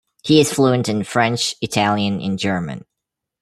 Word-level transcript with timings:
He 0.23 0.39
is 0.39 0.51
fluent 0.51 0.89
in 0.89 1.03
French, 1.03 1.53
Italian, 1.61 2.19
and 2.21 2.39
German. 2.39 2.85